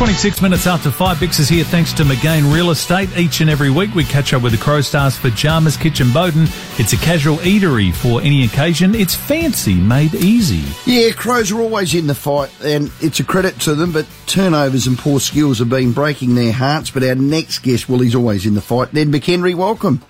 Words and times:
26 0.00 0.40
minutes 0.40 0.66
after 0.66 0.90
five. 0.90 1.18
Bix 1.18 1.38
is 1.38 1.46
here 1.50 1.62
thanks 1.62 1.92
to 1.92 2.04
Magain 2.04 2.50
Real 2.50 2.70
Estate. 2.70 3.10
Each 3.18 3.42
and 3.42 3.50
every 3.50 3.68
week 3.68 3.94
we 3.94 4.02
catch 4.02 4.32
up 4.32 4.40
with 4.40 4.52
the 4.52 4.58
Crow 4.58 4.80
Stars 4.80 5.18
Pajamas 5.18 5.76
Kitchen 5.76 6.10
Bowden. 6.10 6.44
It's 6.78 6.94
a 6.94 6.96
casual 6.96 7.36
eatery 7.36 7.92
for 7.94 8.22
any 8.22 8.44
occasion. 8.44 8.94
It's 8.94 9.14
fancy, 9.14 9.74
made 9.74 10.14
easy. 10.14 10.64
Yeah, 10.90 11.10
Crows 11.10 11.52
are 11.52 11.60
always 11.60 11.94
in 11.94 12.06
the 12.06 12.14
fight, 12.14 12.50
and 12.64 12.90
it's 13.02 13.20
a 13.20 13.24
credit 13.24 13.60
to 13.60 13.74
them, 13.74 13.92
but 13.92 14.06
turnovers 14.24 14.86
and 14.86 14.98
poor 14.98 15.20
skills 15.20 15.58
have 15.58 15.68
been 15.68 15.92
breaking 15.92 16.34
their 16.34 16.54
hearts. 16.54 16.90
But 16.90 17.04
our 17.04 17.14
next 17.14 17.58
guest, 17.58 17.86
well, 17.86 18.00
he's 18.00 18.14
always 18.14 18.46
in 18.46 18.54
the 18.54 18.62
fight. 18.62 18.94
Ned 18.94 19.08
McHenry, 19.08 19.54
welcome. 19.54 20.00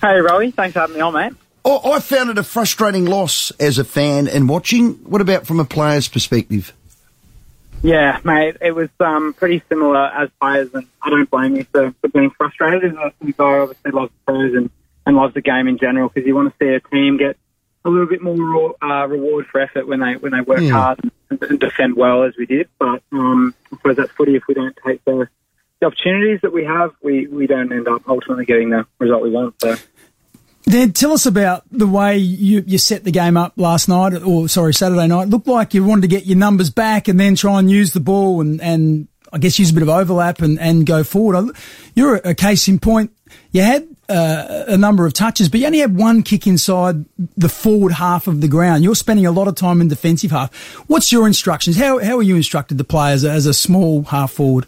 Hey, 0.00 0.20
Rowie. 0.20 0.54
Thanks 0.54 0.74
for 0.74 0.80
having 0.82 0.94
me 0.94 1.00
on, 1.00 1.14
mate. 1.14 1.32
Oh, 1.64 1.94
I 1.94 1.98
found 1.98 2.30
it 2.30 2.38
a 2.38 2.44
frustrating 2.44 3.06
loss 3.06 3.50
as 3.58 3.76
a 3.76 3.84
fan 3.84 4.28
and 4.28 4.48
watching. 4.48 4.92
What 5.02 5.20
about 5.20 5.48
from 5.48 5.58
a 5.58 5.64
player's 5.64 6.06
perspective? 6.06 6.72
Yeah, 7.82 8.20
mate, 8.24 8.58
it 8.60 8.72
was 8.72 8.90
um, 9.00 9.32
pretty 9.32 9.62
similar 9.68 10.04
as 10.06 10.28
players, 10.40 10.68
and 10.74 10.86
I 11.02 11.08
don't 11.10 11.30
blame 11.30 11.56
you 11.56 11.64
for, 11.64 11.92
for 12.00 12.08
being 12.08 12.30
frustrated. 12.30 12.92
As 12.98 13.12
a 13.22 13.32
guy 13.32 13.44
obviously 13.58 13.90
loves 13.92 14.12
Crows 14.26 14.54
and, 14.54 14.70
and 15.06 15.16
loves 15.16 15.32
the 15.34 15.40
game 15.40 15.66
in 15.66 15.78
general 15.78 16.08
because 16.08 16.26
you 16.26 16.34
want 16.34 16.52
to 16.52 16.64
see 16.64 16.74
a 16.74 16.80
team 16.80 17.16
get 17.16 17.36
a 17.84 17.88
little 17.88 18.06
bit 18.06 18.20
more 18.22 18.74
uh, 18.84 19.06
reward 19.06 19.46
for 19.46 19.60
effort 19.62 19.86
when 19.86 20.00
they 20.00 20.16
when 20.16 20.32
they 20.32 20.42
work 20.42 20.60
Yeah. 20.60 20.72
hard 20.72 21.00
and, 21.30 21.42
and 21.42 21.58
defend 21.58 21.96
well 21.96 22.24
as 22.24 22.34
we 22.36 22.44
did. 22.44 22.68
But 22.78 23.02
um, 23.12 23.54
I 23.72 23.76
suppose 23.76 23.96
that's 23.96 24.12
footy. 24.12 24.36
If 24.36 24.42
we 24.46 24.52
don't 24.54 24.76
take 24.86 25.02
the, 25.06 25.28
the 25.80 25.86
opportunities 25.86 26.40
that 26.42 26.52
we 26.52 26.64
have, 26.64 26.90
we, 27.02 27.26
we 27.28 27.46
don't 27.46 27.72
end 27.72 27.88
up 27.88 28.02
ultimately 28.06 28.44
getting 28.44 28.68
the 28.68 28.86
result 28.98 29.22
we 29.22 29.30
want. 29.30 29.54
So. 29.62 29.76
Dan, 30.64 30.92
tell 30.92 31.12
us 31.12 31.26
about 31.26 31.64
the 31.70 31.86
way 31.86 32.18
you, 32.18 32.62
you 32.66 32.78
set 32.78 33.04
the 33.04 33.10
game 33.10 33.36
up 33.36 33.54
last 33.56 33.88
night, 33.88 34.14
or 34.22 34.48
sorry, 34.48 34.74
Saturday 34.74 35.06
night. 35.06 35.24
It 35.24 35.30
looked 35.30 35.46
like 35.46 35.74
you 35.74 35.84
wanted 35.84 36.02
to 36.02 36.08
get 36.08 36.26
your 36.26 36.36
numbers 36.36 36.70
back 36.70 37.08
and 37.08 37.18
then 37.18 37.34
try 37.34 37.58
and 37.58 37.70
use 37.70 37.92
the 37.92 38.00
ball 38.00 38.40
and, 38.40 38.60
and 38.60 39.08
I 39.32 39.38
guess 39.38 39.58
use 39.58 39.70
a 39.70 39.74
bit 39.74 39.82
of 39.82 39.88
overlap 39.88 40.40
and, 40.40 40.58
and 40.60 40.86
go 40.86 41.02
forward. 41.02 41.56
You're 41.94 42.16
a, 42.16 42.34
case 42.34 42.68
in 42.68 42.78
point. 42.78 43.12
You 43.52 43.62
had 43.62 43.88
uh, 44.08 44.64
a 44.68 44.76
number 44.76 45.06
of 45.06 45.12
touches, 45.12 45.48
but 45.48 45.60
you 45.60 45.66
only 45.66 45.78
had 45.78 45.96
one 45.96 46.22
kick 46.22 46.46
inside 46.46 47.04
the 47.36 47.48
forward 47.48 47.92
half 47.92 48.26
of 48.26 48.40
the 48.40 48.48
ground. 48.48 48.84
You're 48.84 48.94
spending 48.94 49.26
a 49.26 49.32
lot 49.32 49.48
of 49.48 49.54
time 49.54 49.80
in 49.80 49.88
defensive 49.88 50.30
half. 50.30 50.52
What's 50.88 51.10
your 51.10 51.26
instructions? 51.26 51.76
How, 51.76 51.98
how 51.98 52.18
are 52.18 52.22
you 52.22 52.36
instructed 52.36 52.78
to 52.78 52.84
play 52.84 53.12
as 53.12 53.24
as 53.24 53.46
a 53.46 53.54
small 53.54 54.02
half 54.04 54.32
forward? 54.32 54.66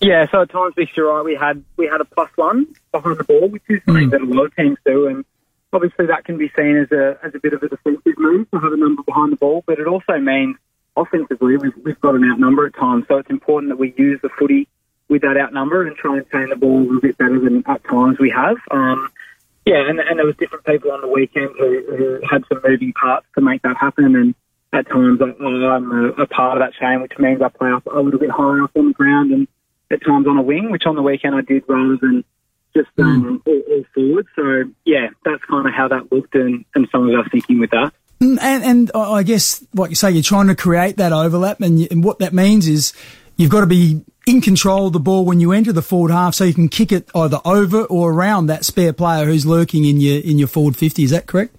Yeah, 0.00 0.26
so 0.30 0.42
at 0.42 0.50
times, 0.50 0.74
Vic, 0.76 0.88
you're 0.96 1.14
right. 1.14 1.24
We 1.24 1.34
had 1.34 1.62
we 1.76 1.86
had 1.86 2.00
a 2.00 2.06
plus 2.06 2.30
one 2.36 2.66
behind 2.90 3.18
the 3.18 3.24
ball, 3.24 3.48
which 3.48 3.62
is 3.68 3.82
something 3.84 4.10
that 4.10 4.22
a 4.22 4.24
lot 4.24 4.46
of 4.46 4.56
teams 4.56 4.78
do, 4.84 5.06
and 5.06 5.24
obviously 5.72 6.06
that 6.06 6.24
can 6.24 6.38
be 6.38 6.50
seen 6.56 6.76
as 6.78 6.90
a 6.90 7.18
as 7.22 7.34
a 7.34 7.38
bit 7.38 7.52
of 7.52 7.62
a 7.62 7.68
defensive 7.68 8.14
move 8.16 8.50
to 8.50 8.58
have 8.58 8.72
a 8.72 8.76
number 8.76 9.02
behind 9.02 9.32
the 9.32 9.36
ball. 9.36 9.62
But 9.66 9.78
it 9.78 9.86
also 9.86 10.18
means 10.18 10.56
offensively 10.96 11.58
we've 11.58 11.76
we've 11.84 12.00
got 12.00 12.14
an 12.14 12.24
outnumber 12.24 12.66
at 12.66 12.74
times, 12.74 13.04
so 13.08 13.18
it's 13.18 13.28
important 13.28 13.70
that 13.70 13.76
we 13.76 13.92
use 13.96 14.18
the 14.22 14.30
footy 14.30 14.68
with 15.10 15.20
that 15.22 15.36
outnumber 15.36 15.86
and 15.86 15.94
try 15.96 16.16
and 16.16 16.30
turn 16.30 16.48
the 16.48 16.56
ball 16.56 16.78
a 16.78 16.82
little 16.82 17.00
bit 17.00 17.18
better 17.18 17.38
than 17.38 17.62
at 17.66 17.84
times 17.84 18.18
we 18.18 18.30
have. 18.30 18.56
Um, 18.70 19.10
yeah, 19.66 19.86
and, 19.86 20.00
and 20.00 20.18
there 20.18 20.26
was 20.26 20.36
different 20.36 20.64
people 20.64 20.92
on 20.92 21.02
the 21.02 21.08
weekend 21.08 21.50
who, 21.58 21.84
who 21.96 22.20
had 22.30 22.44
some 22.48 22.62
moving 22.64 22.94
parts 22.94 23.26
to 23.34 23.42
make 23.42 23.60
that 23.62 23.76
happen, 23.76 24.16
and 24.16 24.34
at 24.72 24.88
times 24.88 25.20
I, 25.20 25.26
I'm 25.26 25.90
a, 25.90 26.22
a 26.22 26.26
part 26.26 26.56
of 26.56 26.60
that 26.60 26.72
chain, 26.80 27.02
which 27.02 27.18
means 27.18 27.42
I 27.42 27.48
play 27.48 27.70
up 27.70 27.84
a 27.86 28.00
little 28.00 28.20
bit 28.20 28.30
higher 28.30 28.62
up 28.62 28.70
on 28.76 28.88
the 28.88 28.94
ground 28.94 29.32
and 29.32 29.46
at 29.90 30.04
times 30.04 30.26
on 30.26 30.36
a 30.38 30.42
wing, 30.42 30.70
which 30.70 30.84
on 30.86 30.94
the 30.96 31.02
weekend 31.02 31.34
I 31.34 31.40
did 31.40 31.64
rather 31.68 31.96
than 31.96 32.24
just 32.76 32.88
um, 32.98 33.42
all, 33.46 33.60
all 33.68 33.84
forward. 33.94 34.26
So 34.36 34.64
yeah, 34.84 35.08
that's 35.24 35.42
kind 35.44 35.66
of 35.66 35.74
how 35.74 35.88
that 35.88 36.12
looked, 36.12 36.34
and, 36.34 36.64
and 36.74 36.88
some 36.92 37.08
of 37.08 37.14
our 37.14 37.28
thinking 37.28 37.58
with 37.58 37.70
that. 37.70 37.92
Mm, 38.20 38.38
And, 38.40 38.64
and 38.64 38.90
I 38.94 39.22
guess, 39.22 39.64
like 39.74 39.90
you 39.90 39.96
say, 39.96 40.10
you're 40.10 40.22
trying 40.22 40.48
to 40.48 40.54
create 40.54 40.96
that 40.98 41.12
overlap, 41.12 41.60
and, 41.60 41.80
you, 41.80 41.88
and 41.90 42.04
what 42.04 42.18
that 42.20 42.32
means 42.32 42.68
is 42.68 42.92
you've 43.36 43.50
got 43.50 43.60
to 43.62 43.66
be 43.66 44.02
in 44.26 44.40
control 44.40 44.86
of 44.88 44.92
the 44.92 45.00
ball 45.00 45.24
when 45.24 45.40
you 45.40 45.50
enter 45.52 45.72
the 45.72 45.82
forward 45.82 46.10
half, 46.12 46.34
so 46.34 46.44
you 46.44 46.54
can 46.54 46.68
kick 46.68 46.92
it 46.92 47.08
either 47.14 47.40
over 47.44 47.84
or 47.84 48.12
around 48.12 48.46
that 48.46 48.64
spare 48.64 48.92
player 48.92 49.24
who's 49.24 49.46
lurking 49.46 49.84
in 49.86 49.98
your 50.00 50.20
in 50.20 50.38
your 50.38 50.46
forward 50.46 50.76
fifty. 50.76 51.02
Is 51.02 51.10
that 51.10 51.26
correct? 51.26 51.56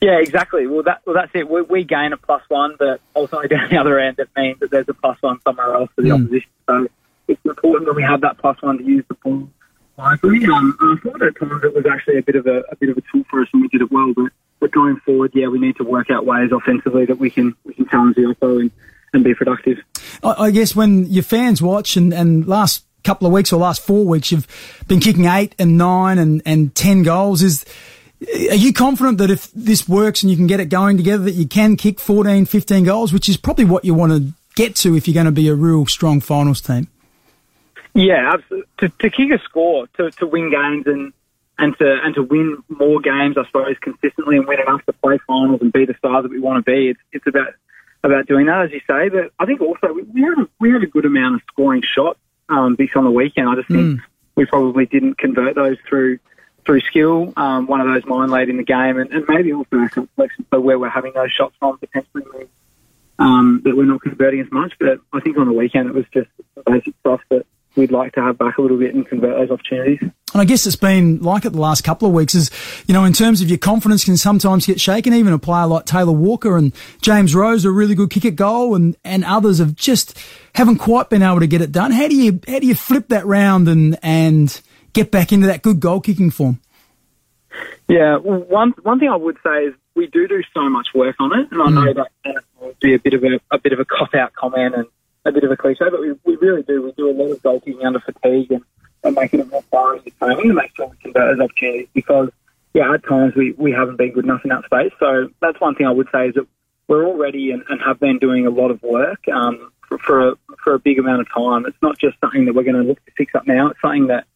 Yeah, 0.00 0.18
exactly. 0.20 0.66
Well, 0.66 0.84
that 0.84 1.00
well, 1.04 1.14
that's 1.16 1.32
it. 1.34 1.48
We, 1.50 1.62
we 1.62 1.82
gain 1.84 2.12
a 2.12 2.16
plus 2.16 2.42
one, 2.48 2.76
but 2.78 3.00
ultimately 3.16 3.48
down 3.56 3.68
the 3.68 3.78
other 3.78 3.98
end, 3.98 4.18
it 4.18 4.28
means 4.36 4.60
that 4.60 4.70
there's 4.70 4.88
a 4.88 4.94
plus 4.94 5.20
one 5.20 5.40
somewhere 5.42 5.74
else 5.74 5.90
for 5.96 6.02
the 6.02 6.10
Mm. 6.10 6.22
opposition. 6.24 6.50
So 6.68 6.86
it's 7.28 7.40
important 7.44 7.86
that 7.86 7.94
we 7.94 8.02
have 8.02 8.20
that 8.22 8.38
plus 8.38 8.60
one 8.62 8.78
to 8.78 8.84
use 8.84 9.04
the 9.08 9.14
ball 9.14 9.48
wisely. 9.96 10.44
Um, 10.46 10.76
I 10.80 10.96
thought 11.02 11.22
at 11.22 11.38
times 11.38 11.64
it 11.64 11.74
was 11.74 11.86
actually 11.86 12.18
a 12.18 12.22
bit 12.22 12.36
of 12.36 12.46
a, 12.46 12.62
a 12.70 12.76
bit 12.76 12.90
of 12.90 12.98
a 12.98 13.02
tool 13.12 13.24
for 13.30 13.42
us, 13.42 13.48
and 13.52 13.62
we 13.62 13.68
did 13.68 13.82
it 13.82 13.90
well. 13.90 14.12
But 14.14 14.32
but 14.60 14.70
going 14.70 14.96
forward, 15.04 15.32
yeah, 15.34 15.48
we 15.48 15.58
need 15.58 15.76
to 15.76 15.84
work 15.84 16.10
out 16.10 16.24
ways 16.24 16.50
offensively 16.52 17.06
that 17.06 17.18
we 17.18 17.30
can 17.30 17.54
we 17.64 17.74
can 17.74 17.88
challenge 17.88 18.16
the 18.16 18.22
oppo 18.22 18.60
and, 18.60 18.70
and 19.12 19.24
be 19.24 19.34
productive. 19.34 19.78
I, 20.22 20.34
I 20.44 20.50
guess 20.50 20.74
when 20.74 21.06
your 21.06 21.22
fans 21.24 21.60
watch 21.60 21.96
and, 21.96 22.12
and 22.12 22.46
last 22.46 22.84
couple 23.04 23.26
of 23.26 23.32
weeks 23.32 23.52
or 23.52 23.60
last 23.60 23.82
four 23.82 24.04
weeks, 24.04 24.32
you've 24.32 24.84
been 24.88 25.00
kicking 25.00 25.26
eight 25.26 25.54
and 25.58 25.78
nine 25.78 26.18
and, 26.18 26.42
and 26.44 26.74
ten 26.74 27.02
goals. 27.02 27.42
Is 27.42 27.64
are 28.22 28.54
you 28.54 28.72
confident 28.72 29.18
that 29.18 29.30
if 29.30 29.50
this 29.52 29.88
works 29.88 30.22
and 30.22 30.30
you 30.30 30.36
can 30.36 30.46
get 30.46 30.60
it 30.60 30.66
going 30.66 30.96
together, 30.96 31.24
that 31.24 31.34
you 31.34 31.46
can 31.46 31.76
kick 31.76 32.00
14, 32.00 32.46
15 32.46 32.84
goals, 32.84 33.12
which 33.12 33.28
is 33.28 33.36
probably 33.36 33.66
what 33.66 33.84
you 33.84 33.92
want 33.92 34.12
to 34.12 34.32
get 34.54 34.74
to 34.76 34.96
if 34.96 35.06
you're 35.06 35.14
going 35.14 35.26
to 35.26 35.32
be 35.32 35.48
a 35.48 35.54
real 35.54 35.84
strong 35.86 36.20
finals 36.20 36.62
team? 36.62 36.88
Yeah, 37.96 38.34
absolutely. 38.34 38.68
To, 38.78 38.88
to 38.90 39.10
kick 39.10 39.30
a 39.30 39.42
score, 39.44 39.86
to, 39.96 40.10
to 40.10 40.26
win 40.26 40.50
games 40.50 40.86
and, 40.86 41.14
and 41.58 41.76
to 41.78 41.98
and 42.04 42.14
to 42.14 42.22
win 42.22 42.62
more 42.68 43.00
games, 43.00 43.38
I 43.38 43.46
suppose, 43.46 43.76
consistently 43.80 44.36
and 44.36 44.46
win 44.46 44.60
enough 44.60 44.84
to 44.84 44.92
play 44.92 45.18
finals 45.26 45.62
and 45.62 45.72
be 45.72 45.86
the 45.86 45.94
stars 45.94 46.24
that 46.24 46.30
we 46.30 46.38
want 46.38 46.62
to 46.62 46.70
be. 46.70 46.88
It's 46.88 47.00
it's 47.12 47.26
about 47.26 47.54
about 48.04 48.26
doing 48.26 48.46
that, 48.46 48.66
as 48.66 48.72
you 48.72 48.80
say. 48.86 49.08
But 49.08 49.32
I 49.38 49.46
think 49.46 49.62
also 49.62 49.94
we, 49.94 50.02
we 50.02 50.20
had 50.20 50.38
a, 50.38 50.48
we 50.60 50.70
had 50.70 50.82
a 50.82 50.86
good 50.86 51.06
amount 51.06 51.36
of 51.36 51.40
scoring 51.48 51.82
shots 51.82 52.18
um, 52.50 52.76
this 52.76 52.90
on 52.94 53.04
the 53.04 53.10
weekend. 53.10 53.48
I 53.48 53.54
just 53.54 53.68
think 53.68 54.00
we 54.34 54.44
probably 54.44 54.84
didn't 54.84 55.16
convert 55.16 55.54
those 55.54 55.78
through 55.88 56.18
through 56.66 56.80
skill. 56.80 57.32
Um, 57.38 57.66
one 57.66 57.80
of 57.80 57.86
those 57.86 58.04
mine 58.04 58.28
late 58.28 58.50
in 58.50 58.58
the 58.58 58.64
game, 58.64 58.98
and, 58.98 59.10
and 59.10 59.24
maybe 59.26 59.54
also 59.54 59.88
selection. 60.14 60.44
So 60.50 60.60
where 60.60 60.78
we're 60.78 60.90
having 60.90 61.14
those 61.14 61.32
shots 61.32 61.54
from 61.58 61.78
potentially 61.78 62.48
um, 63.18 63.62
that 63.64 63.74
we're 63.74 63.86
not 63.86 64.02
converting 64.02 64.40
as 64.40 64.52
much. 64.52 64.74
But 64.78 65.00
I 65.14 65.20
think 65.20 65.38
on 65.38 65.46
the 65.46 65.54
weekend 65.54 65.88
it 65.88 65.94
was 65.94 66.04
just 66.12 66.28
basic 66.66 66.94
stuff 67.00 67.22
that 67.30 67.46
we'd 67.76 67.92
like 67.92 68.12
to 68.14 68.22
have 68.22 68.38
back 68.38 68.58
a 68.58 68.62
little 68.62 68.78
bit 68.78 68.94
and 68.94 69.06
convert 69.06 69.36
those 69.36 69.50
opportunities. 69.50 70.00
And 70.00 70.42
I 70.42 70.44
guess 70.44 70.66
it's 70.66 70.76
been 70.76 71.20
like 71.22 71.44
it 71.44 71.50
the 71.50 71.60
last 71.60 71.84
couple 71.84 72.08
of 72.08 72.14
weeks 72.14 72.34
is, 72.34 72.50
you 72.86 72.94
know, 72.94 73.04
in 73.04 73.12
terms 73.12 73.40
of 73.42 73.48
your 73.48 73.58
confidence 73.58 74.04
can 74.04 74.16
sometimes 74.16 74.66
get 74.66 74.80
shaken. 74.80 75.14
Even 75.14 75.32
a 75.32 75.38
player 75.38 75.66
like 75.66 75.84
Taylor 75.84 76.12
Walker 76.12 76.56
and 76.56 76.72
James 77.00 77.34
Rowe 77.34 77.54
are 77.54 77.68
a 77.68 77.70
really 77.70 77.94
good 77.94 78.10
kick 78.10 78.24
at 78.24 78.36
goal 78.36 78.74
and, 78.74 78.96
and 79.04 79.24
others 79.24 79.58
have 79.58 79.74
just 79.74 80.18
haven't 80.54 80.78
quite 80.78 81.10
been 81.10 81.22
able 81.22 81.40
to 81.40 81.46
get 81.46 81.60
it 81.60 81.72
done. 81.72 81.92
How 81.92 82.08
do 82.08 82.16
you, 82.16 82.40
how 82.48 82.58
do 82.58 82.66
you 82.66 82.74
flip 82.74 83.08
that 83.08 83.26
round 83.26 83.68
and, 83.68 83.98
and 84.02 84.60
get 84.92 85.10
back 85.10 85.32
into 85.32 85.46
that 85.46 85.62
good 85.62 85.80
goal 85.80 86.00
kicking 86.00 86.30
form? 86.30 86.60
Yeah, 87.88 88.18
well, 88.18 88.40
one 88.40 88.74
one 88.82 88.98
thing 88.98 89.08
I 89.08 89.16
would 89.16 89.36
say 89.42 89.66
is 89.66 89.74
we 89.94 90.08
do 90.08 90.26
do 90.26 90.42
so 90.52 90.68
much 90.68 90.88
work 90.94 91.16
on 91.20 91.38
it, 91.38 91.52
and 91.52 91.62
I 91.62 91.70
know 91.70 91.94
that 91.94 92.08
uh, 92.24 92.40
would 92.60 92.78
be 92.80 92.94
a 92.94 92.98
bit 92.98 93.14
of 93.14 93.22
a, 93.22 93.40
a 93.50 93.58
bit 93.58 93.72
of 93.72 93.78
a 93.80 93.84
cop 93.84 94.14
out 94.14 94.34
comment 94.34 94.74
and 94.74 94.86
a 95.26 95.32
bit 95.32 95.44
of 95.44 95.50
a 95.50 95.56
cliche, 95.56 95.84
but 95.90 96.00
we, 96.00 96.14
we 96.24 96.36
really 96.36 96.62
do. 96.62 96.82
We 96.82 96.92
do 96.92 97.10
a 97.10 97.12
lot 97.12 97.30
of 97.30 97.42
goal 97.42 97.60
kicking 97.60 97.84
under 97.84 98.00
fatigue 98.00 98.52
and, 98.52 98.62
and 99.04 99.14
making 99.14 99.40
it 99.40 99.50
more 99.50 99.62
priority 99.70 100.12
training 100.18 100.48
to 100.48 100.54
make 100.54 100.74
sure 100.76 100.86
we 100.86 100.96
convert 100.98 101.36
those 101.36 101.44
opportunities 101.44 101.88
because 101.94 102.30
yeah, 102.74 102.92
at 102.92 103.04
times 103.04 103.34
we, 103.34 103.52
we 103.52 103.72
haven't 103.72 103.96
been 103.96 104.12
good 104.12 104.24
enough 104.24 104.42
in 104.44 104.50
that 104.50 104.64
space. 104.64 104.92
So 105.00 105.30
that's 105.40 105.60
one 105.60 105.74
thing 105.74 105.86
I 105.86 105.92
would 105.92 106.08
say 106.12 106.28
is 106.28 106.34
that 106.34 106.46
we're 106.88 107.06
already 107.06 107.50
and, 107.50 107.64
and 107.68 107.80
have 107.80 107.98
been 107.98 108.18
doing 108.18 108.46
a 108.46 108.50
lot 108.50 108.70
of 108.70 108.82
work 108.82 109.26
um, 109.32 109.72
for, 109.88 109.98
for 109.98 110.28
a, 110.28 110.34
for 110.62 110.74
a 110.74 110.78
big 110.78 110.98
amount 110.98 111.22
of 111.22 111.28
time. 111.32 111.66
It's 111.66 111.80
not 111.80 111.98
just 111.98 112.18
something 112.20 112.44
that 112.44 112.54
we're 112.54 112.64
going 112.64 112.76
to 112.76 112.82
look 112.82 113.04
to 113.06 113.12
fix 113.16 113.34
up 113.34 113.46
now. 113.46 113.68
It's 113.68 113.80
something 113.80 114.08
that 114.08 114.26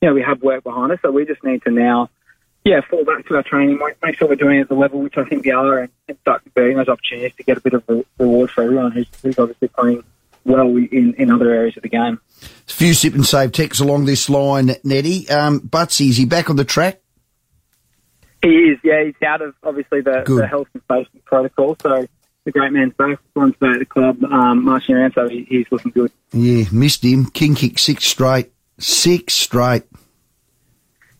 you 0.00 0.08
know 0.08 0.14
we 0.14 0.22
have 0.22 0.42
work 0.42 0.64
behind 0.64 0.92
us. 0.92 0.98
So 1.02 1.10
we 1.10 1.26
just 1.26 1.44
need 1.44 1.62
to 1.62 1.70
now 1.70 2.08
yeah, 2.64 2.80
fall 2.88 3.04
back 3.04 3.26
to 3.26 3.36
our 3.36 3.42
training, 3.42 3.80
make 4.02 4.16
sure 4.16 4.28
we're 4.28 4.36
doing 4.36 4.58
it 4.58 4.62
at 4.62 4.68
the 4.68 4.74
level 4.74 5.00
which 5.00 5.16
I 5.16 5.24
think 5.24 5.44
we 5.44 5.50
are, 5.50 5.80
and, 5.80 5.92
and 6.06 6.16
start 6.20 6.44
converting 6.44 6.76
those 6.76 6.88
opportunities 6.88 7.34
to 7.36 7.42
get 7.42 7.56
a 7.56 7.60
bit 7.60 7.74
of 7.74 7.82
re- 7.88 8.04
reward 8.18 8.50
for 8.50 8.62
everyone 8.62 8.92
who's, 8.92 9.08
who's 9.20 9.38
obviously 9.38 9.68
playing 9.68 10.04
well 10.44 10.68
in, 10.68 11.14
in 11.18 11.30
other 11.30 11.50
areas 11.50 11.76
of 11.76 11.82
the 11.82 11.88
game. 11.88 12.20
A 12.42 12.72
few 12.72 12.94
sip 12.94 13.14
and 13.14 13.26
save 13.26 13.52
texts 13.52 13.80
along 13.80 14.04
this 14.04 14.28
line, 14.28 14.74
Nettie. 14.84 15.28
Um, 15.28 15.68
is 15.72 16.16
he 16.16 16.24
back 16.24 16.50
on 16.50 16.56
the 16.56 16.64
track? 16.64 17.00
He 18.42 18.48
is, 18.48 18.78
yeah, 18.82 19.04
he's 19.04 19.14
out 19.24 19.40
of 19.40 19.54
obviously 19.62 20.00
the, 20.00 20.24
the 20.26 20.46
health 20.46 20.68
and 20.74 20.82
safety 20.90 21.22
protocol, 21.24 21.76
so 21.80 22.06
the 22.44 22.50
great 22.50 22.72
man's 22.72 22.92
back, 22.94 23.18
on 23.36 23.52
today 23.52 23.74
at 23.74 23.78
the 23.78 23.86
club, 23.86 24.24
um, 24.24 24.64
marching 24.64 24.96
around, 24.96 25.12
so 25.14 25.28
he, 25.28 25.46
he's 25.48 25.66
looking 25.70 25.92
good. 25.92 26.10
Yeah, 26.32 26.64
missed 26.72 27.04
him. 27.04 27.26
King 27.26 27.54
kick 27.54 27.78
six 27.78 28.04
straight. 28.04 28.52
Six 28.78 29.34
straight. 29.34 29.84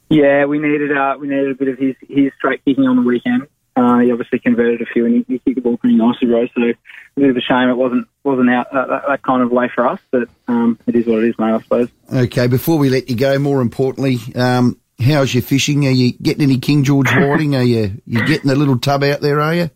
Yeah, 0.08 0.46
we 0.46 0.58
needed 0.58 0.90
uh, 0.90 1.16
we 1.18 1.28
needed 1.28 1.52
a 1.52 1.54
bit 1.54 1.68
of 1.68 1.78
his 1.78 1.94
his 2.08 2.32
straight 2.36 2.64
kicking 2.64 2.86
on 2.86 2.96
the 2.96 3.02
weekend. 3.02 3.46
Uh, 3.74 3.98
he 4.00 4.12
obviously 4.12 4.38
converted 4.38 4.82
a 4.82 4.86
few, 4.86 5.06
and 5.06 5.14
he, 5.14 5.24
he 5.32 5.38
kicked 5.38 5.56
the 5.56 5.62
ball 5.62 5.78
pretty 5.78 5.96
nicely, 5.96 6.28
Rowe. 6.28 6.46
So 6.54 6.62
a 6.62 6.74
bit 7.16 7.30
of 7.30 7.36
a 7.36 7.40
shame 7.40 7.68
it 7.70 7.76
wasn't 7.76 8.06
wasn't 8.22 8.50
out 8.50 8.66
uh, 8.72 8.86
that, 8.86 9.02
that 9.08 9.22
kind 9.22 9.42
of 9.42 9.50
way 9.50 9.70
for 9.74 9.86
us, 9.86 10.00
but 10.10 10.28
um, 10.46 10.78
it 10.86 10.94
is 10.94 11.06
what 11.06 11.22
it 11.22 11.28
is, 11.28 11.38
mate. 11.38 11.52
I 11.52 11.60
suppose. 11.60 11.88
Okay, 12.12 12.46
before 12.48 12.78
we 12.78 12.90
let 12.90 13.08
you 13.08 13.16
go, 13.16 13.38
more 13.38 13.62
importantly, 13.62 14.18
um, 14.34 14.78
how's 15.00 15.32
your 15.32 15.42
fishing? 15.42 15.86
Are 15.86 15.90
you 15.90 16.12
getting 16.12 16.42
any 16.42 16.58
King 16.58 16.84
George 16.84 17.10
whiting? 17.12 17.56
Are 17.56 17.62
you 17.62 18.02
you 18.06 18.26
getting 18.26 18.48
the 18.48 18.56
little 18.56 18.78
tub 18.78 19.02
out 19.02 19.20
there? 19.20 19.40
Are 19.40 19.54
you? 19.54 19.70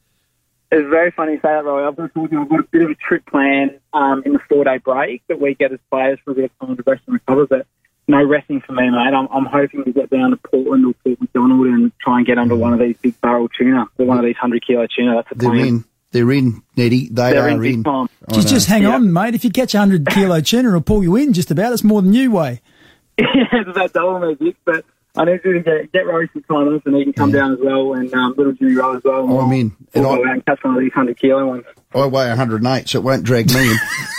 It's 0.72 0.88
very 0.90 1.12
funny 1.12 1.32
you 1.32 1.38
say 1.38 1.48
that, 1.48 1.64
Roy. 1.64 1.86
I've 1.86 1.96
got, 1.96 2.10
I've 2.16 2.48
got 2.48 2.60
a 2.60 2.68
bit 2.70 2.82
of 2.82 2.90
a 2.90 2.94
trip 2.96 3.24
plan 3.26 3.78
um, 3.92 4.24
in 4.26 4.32
the 4.32 4.40
four-day 4.48 4.78
break 4.78 5.22
that 5.28 5.40
we 5.40 5.54
get 5.54 5.72
as 5.72 5.78
players 5.90 6.18
for 6.24 6.32
a 6.32 6.34
bit 6.34 6.50
of 6.50 6.66
time 6.66 6.76
to 6.76 6.82
rest 6.84 7.02
and 7.06 7.14
recover, 7.14 7.46
but 7.46 7.66
no 8.08 8.24
resting 8.24 8.60
for 8.60 8.72
me, 8.72 8.88
mate. 8.88 9.14
I'm, 9.14 9.28
I'm 9.32 9.46
hoping 9.46 9.84
to 9.84 9.92
get 9.92 10.10
down 10.10 10.30
to 10.30 10.36
Portland 10.36 10.86
or 10.86 10.94
Port 11.04 11.18
MacDonnell 11.20 11.66
and 11.74 11.92
try 11.98 12.18
and 12.18 12.26
get 12.26 12.38
under 12.38 12.54
mm. 12.54 12.58
one 12.60 12.72
of 12.72 12.78
these 12.78 12.96
big 12.98 13.20
barrel 13.20 13.48
tuna, 13.48 13.86
or 13.98 14.06
one 14.06 14.18
of 14.18 14.24
these 14.24 14.36
100-kilo 14.36 14.86
tuna. 14.96 15.16
That's 15.16 15.28
the 15.30 15.34
They're 15.36 15.50
plan. 15.50 15.66
in. 15.66 15.84
They're 16.12 16.32
in, 16.32 16.62
Nettie. 16.76 17.08
They 17.08 17.32
They're 17.32 17.42
are 17.42 17.48
in 17.48 17.84
in. 17.84 18.08
Just, 18.32 18.48
just 18.48 18.68
hang 18.68 18.84
Yeah. 18.84 18.94
on, 18.94 19.12
mate. 19.12 19.34
If 19.34 19.44
you 19.44 19.50
catch 19.50 19.74
a 19.74 19.78
100 19.78 20.06
kilo 20.06 20.40
tuna, 20.42 20.68
it'll 20.68 20.80
pull 20.80 21.02
you 21.02 21.16
in 21.16 21.32
just 21.32 21.50
about. 21.50 21.72
It's 21.72 21.84
more 21.84 22.00
than 22.00 22.14
you 22.14 22.30
weigh. 22.30 22.62
yeah, 23.18 23.26
it's 23.52 23.68
about 23.68 23.92
double 23.92 24.20
me, 24.20 24.34
Vic, 24.34 24.56
but 24.64 24.84
I 25.16 25.24
need 25.24 25.42
to 25.42 25.60
get, 25.60 25.92
get 25.92 26.06
Rory 26.06 26.28
some 26.32 26.42
time 26.42 26.68
off 26.74 26.82
and 26.86 26.94
he 26.96 27.04
can 27.04 27.12
come 27.12 27.32
down 27.32 27.52
as 27.52 27.58
well 27.60 27.94
and 27.94 28.12
um, 28.14 28.34
little 28.36 28.52
Jimmy 28.52 28.74
Rowe 28.74 28.96
as 28.96 29.02
well. 29.04 29.26
Oh, 29.30 29.40
I'm 29.40 29.52
in. 29.52 29.74
We'll 29.94 30.10
And 30.10 30.20
go 30.22 30.24
I- 30.24 30.28
out 30.28 30.34
and 30.34 30.46
catch 30.46 30.62
one 30.64 30.74
of 30.74 30.80
these 30.80 30.92
100-kilo 30.92 31.46
ones. 31.46 31.64
I 31.94 32.06
weigh 32.06 32.28
108, 32.28 32.88
so 32.88 32.98
it 32.98 33.02
won't 33.04 33.22
drag 33.24 33.50
me 33.54 33.70
in. 33.70 33.76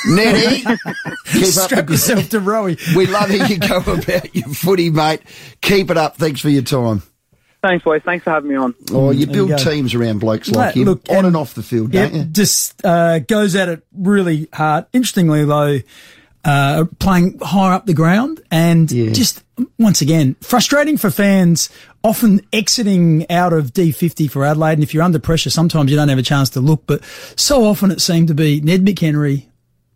Nettie, 0.15 0.61
keep 0.61 1.43
up 1.43 1.69
Strap 1.69 1.85
the 1.85 1.93
yourself 1.93 2.29
to 2.29 2.39
Rowie. 2.39 2.95
We 2.95 3.05
love 3.05 3.29
how 3.29 3.45
you 3.45 3.59
go 3.59 3.77
about 3.79 4.33
your 4.35 4.47
footy, 4.49 4.89
mate. 4.89 5.21
Keep 5.61 5.91
it 5.91 5.97
up. 5.97 6.15
Thanks 6.17 6.41
for 6.41 6.49
your 6.49 6.63
time. 6.63 7.03
Thanks, 7.61 7.83
boys. 7.83 8.01
Thanks 8.03 8.23
for 8.23 8.31
having 8.31 8.49
me 8.49 8.55
on. 8.55 8.73
Oh, 8.91 9.11
you 9.11 9.25
There 9.25 9.35
you 9.35 9.47
build 9.47 9.49
go. 9.63 9.71
teams 9.71 9.93
around 9.93 10.19
blokes 10.19 10.49
like 10.49 10.75
Mate, 10.75 10.81
him, 10.81 10.85
look, 10.87 11.01
on 11.09 11.17
and- 11.17 11.27
and 11.27 11.35
off 11.35 11.53
the 11.53 11.63
field, 11.63 11.93
Yep, 11.93 12.11
don't 12.11 12.19
you? 12.19 12.25
just 12.25 12.83
uh, 12.85 13.19
goes 13.19 13.55
at 13.55 13.69
it 13.69 13.83
really 13.95 14.47
hard. 14.53 14.85
Interestingly, 14.93 15.43
though, 15.45 15.79
uh, 16.45 16.85
playing 16.99 17.37
higher 17.41 17.73
up 17.73 17.85
the 17.85 17.93
ground 17.93 18.41
and 18.49 18.89
Yeah. 18.91 19.11
just 19.11 19.43
once 19.79 20.01
again 20.01 20.35
frustrating 20.41 20.97
for 20.97 21.09
fans. 21.11 21.69
Often 22.03 22.41
exiting 22.53 23.29
out 23.29 23.51
of 23.53 23.73
D50 23.73 24.31
for 24.31 24.45
Adelaide, 24.45 24.73
and 24.73 24.83
if 24.83 24.93
you're 24.93 25.03
under 25.03 25.19
pressure, 25.19 25.49
sometimes 25.49 25.91
you 25.91 25.97
don't 25.97 26.07
have 26.09 26.17
a 26.17 26.21
chance 26.23 26.49
to 26.51 26.61
look. 26.61 26.83
But 26.85 27.03
so 27.35 27.65
often 27.65 27.91
it 27.91 27.99
seemed 27.99 28.29
to 28.29 28.33
be 28.33 28.61
Ned 28.61 28.85
McHenry, 28.85 29.45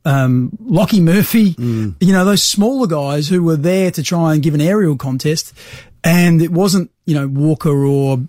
um, 0.04 0.52
Lockie 0.60 1.00
Murphy, 1.00 1.54
Mm. 1.54 1.96
you 2.02 2.12
know, 2.12 2.26
those 2.26 2.44
smaller 2.44 2.88
guys 2.88 3.30
who 3.30 3.44
were 3.44 3.56
there 3.56 3.92
to 3.92 4.04
try 4.04 4.34
and 4.34 4.44
give 4.44 4.54
an 4.54 4.62
aerial 4.62 4.98
contest. 4.98 5.54
And 6.04 6.42
it 6.42 6.52
wasn't, 6.52 6.90
you 7.06 7.14
know, 7.16 7.28
Walker 7.28 7.86
or 7.86 8.20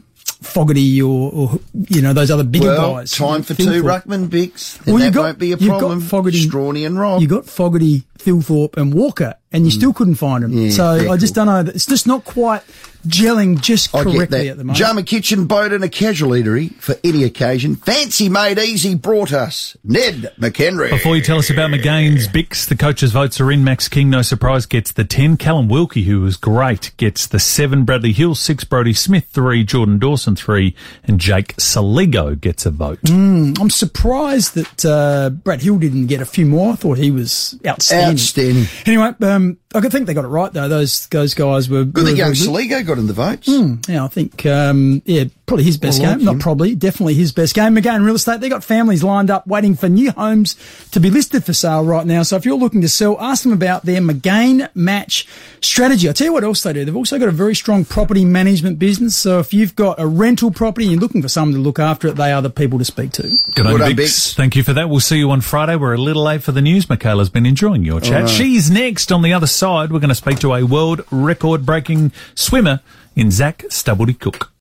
Fogarty 0.43 1.01
or, 1.01 1.31
or 1.33 1.61
you 1.89 2.03
know, 2.03 2.13
those 2.13 2.31
other 2.31 2.45
bigger 2.45 2.67
Well, 2.67 2.95
guys. 2.97 3.13
time 3.13 3.43
for 3.43 3.55
two 3.55 3.83
ruckman 3.83 4.29
bigs. 4.29 4.79
Well, 4.87 4.99
you 4.99 5.05
that 5.07 5.15
got- 5.15 5.23
won't 5.23 5.39
be 5.39 5.53
a 5.53 5.57
you've 5.57 5.81
got. 5.81 6.03
Fogarty- 6.03 6.47
Strawny 6.47 6.87
and 6.87 6.99
Rob. 6.99 7.21
You 7.23 7.27
got 7.29 7.47
Fogarty, 7.47 8.05
Thilthorpe, 8.19 8.77
and 8.77 8.93
Walker, 8.93 9.35
and 9.53 9.65
you 9.65 9.71
still 9.71 9.93
couldn't 9.93 10.15
find 10.17 10.45
them. 10.45 10.53
Mm. 10.53 10.65
Yeah, 10.67 10.71
so 10.71 10.99
fair 10.99 11.11
I 11.11 11.17
just 11.17 11.35
call. 11.35 11.47
don't 11.47 11.67
know. 11.67 11.73
It's 11.73 11.87
just 11.87 12.07
not 12.07 12.25
quite 12.25 12.63
gelling 13.07 13.61
just 13.61 13.93
I 13.95 14.05
get 14.05 14.15
correctly 14.15 14.45
that. 14.45 14.51
at 14.53 14.59
the 14.59 14.65
moment. 14.65 14.79
Jama 14.79 15.03
Kitchen 15.03 15.47
boat 15.47 15.73
and 15.73 15.83
a 15.83 15.89
casual 15.89 16.31
eatery 16.31 16.73
for 16.77 16.95
any 17.03 17.25
occasion. 17.25 17.75
Fancy 17.77 18.29
made 18.29 18.59
easy 18.59 18.95
brought 18.95 19.33
us 19.33 19.77
Ned 19.83 20.33
McHenry. 20.39 20.91
Before 20.91 21.17
you 21.17 21.23
tell 21.23 21.39
us 21.39 21.51
about 21.51 21.71
Magain's 21.71 22.29
Bix, 22.29 22.69
the 22.69 22.77
coaches' 22.77 23.13
votes 23.13 23.41
are 23.41 23.51
in. 23.51 23.65
Max 23.65 23.89
King, 23.89 24.11
no 24.11 24.23
surprise, 24.23 24.67
gets 24.67 24.93
the 24.93 25.05
10. 25.05 25.37
Callum 25.37 25.69
Wilkie, 25.69 26.05
who 26.05 26.21
was 26.21 26.37
great, 26.37 26.93
gets 26.97 27.27
the 27.27 27.39
7. 27.41 27.85
Bradley 27.85 28.13
Hill, 28.13 28.35
6. 28.35 28.65
Brodie 28.65 28.93
Smith, 28.93 29.27
3. 29.31 29.65
Jordan 29.65 29.99
Dawson, 29.99 30.37
3. 30.37 30.75
And 31.05 31.19
Jake 31.19 31.57
Soligo 31.57 32.41
gets 32.41 32.67
a 32.67 32.71
vote. 32.71 33.01
I'm 33.11 33.71
surprised 33.71 34.55
that 34.55 34.85
uh, 34.85 35.31
Brad 35.31 35.63
Hill 35.63 35.79
didn't 35.79 36.07
get 36.07 36.21
a 36.21 36.25
few 36.25 36.47
more. 36.47 36.73
I 36.73 36.77
thought 36.77 36.99
he 36.99 37.11
was 37.11 37.59
outstanding. 37.67 38.13
Outstanding. 38.13 38.67
Anyway, 38.87 39.15
um, 39.23 39.42
I'm 39.43 39.59
I 39.75 39.81
could 39.81 39.93
think 39.93 40.07
they 40.07 40.15
got 40.15 40.25
it 40.25 40.29
right 40.29 40.53
though. 40.53 40.69
Those 40.69 41.07
those 41.09 41.35
guys 41.35 41.69
were 41.69 41.85
Good 41.85 42.05
were 42.05 42.11
that 42.11 42.17
young 42.17 42.33
Soligo 42.33 42.87
got 42.87 42.99
in 42.99 43.07
the 43.07 43.13
votes. 43.13 43.49
Yeah, 43.89 44.05
I 44.05 44.09
think 44.09 44.45
um, 44.47 45.03
yeah, 45.05 45.25
probably 45.47 45.65
his 45.65 45.79
best 45.79 46.01
like 46.01 46.19
game. 46.19 46.25
Not 46.25 46.41
probably, 46.41 46.75
definitely 46.75 47.15
his 47.15 47.33
best 47.33 47.55
game. 47.55 47.77
Again, 47.77 48.05
real 48.05 48.15
estate. 48.15 48.41
They 48.41 48.49
got 48.49 48.65
families 48.65 49.03
lined 49.05 49.31
up 49.31 49.47
waiting 49.47 49.75
for 49.75 49.89
new 49.89 50.11
homes 50.13 50.57
to 50.93 51.01
be 51.01 51.11
listed 51.11 51.45
for 51.45 51.53
sale 51.53 51.85
right 51.85 52.07
now. 52.07 52.23
So 52.23 52.37
if 52.37 52.45
you're 52.45 52.57
looking 52.57 52.81
to 52.83 52.89
sell, 52.89 53.21
ask 53.21 53.43
them 53.43 53.53
about 53.53 53.85
their 53.85 54.01
Magain 54.01 54.69
match 54.75 55.27
strategy. 55.61 56.09
I'll 56.09 56.15
tell 56.15 56.27
you 56.27 56.33
what 56.33 56.45
else 56.45 56.63
they 56.63 56.73
do. 56.73 56.85
They've 56.85 56.97
also 56.97 57.19
got 57.19 57.29
a 57.29 57.33
very 57.33 57.55
strong 57.55 57.85
property 57.85 58.25
management 58.25 58.79
business. 58.79 59.17
So 59.17 59.39
if 59.39 59.55
you've 59.55 59.77
got 59.77 60.01
a 60.01 60.07
rental 60.07 60.51
property 60.51 60.87
and 60.87 60.93
you're 60.93 61.01
looking 61.01 61.23
for 61.23 61.29
someone 61.29 61.55
to 61.55 61.61
look 61.61 61.79
after 61.79 62.09
it, 62.09 62.17
they 62.17 62.33
are 62.33 62.43
the 62.43 62.51
people 62.51 62.79
to 62.79 62.85
speak 62.85 63.13
to. 63.13 63.23
Good 63.55 63.67
on 63.67 63.79
Well 63.79 63.91
Bix. 63.91 63.95
Bix. 63.95 64.35
Thank 64.35 64.57
you 64.57 64.63
for 64.63 64.73
that. 64.73 64.89
We'll 64.89 65.01
see 65.01 65.19
you 65.19 65.31
on 65.31 65.41
Friday. 65.41 65.77
We're 65.77 65.95
a 65.95 65.99
little 65.99 66.23
late 66.23 66.43
for 66.43 66.53
the 66.53 66.63
news. 66.63 66.89
Michaela's 66.89 67.31
been 67.31 67.47
enjoying 67.47 67.85
your 67.85 68.01
chat. 68.01 68.29
She's 68.29 68.71
next. 68.71 69.13
On 69.13 69.23
the 69.23 69.33
other 69.33 69.47
side, 69.47 69.62
we're 69.93 70.01
going 70.01 70.09
to 70.09 70.15
speak 70.15 70.41
to 70.41 70.55
a 70.55 70.65
world 70.65 71.03
record 71.13 71.65
breaking 71.65 72.11
swimmer 72.35 72.81
in 73.15 73.31
Zach 73.31 73.59
Stubblety 73.69 74.19
Cook. 74.19 74.51